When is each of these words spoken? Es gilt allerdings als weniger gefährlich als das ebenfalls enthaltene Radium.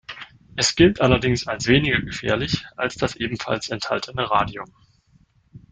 Es 0.55 0.75
gilt 0.75 0.99
allerdings 0.99 1.45
als 1.45 1.67
weniger 1.67 2.01
gefährlich 2.01 2.65
als 2.75 2.95
das 2.95 3.17
ebenfalls 3.17 3.69
enthaltene 3.69 4.31
Radium. 4.31 4.73